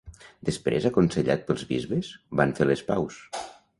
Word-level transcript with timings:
Després 0.47 0.87
aconsellat 0.89 1.45
pels 1.49 1.67
bisbes, 1.73 2.09
van 2.41 2.55
fer 2.61 2.69
les 2.71 2.87
paus. 2.89 3.21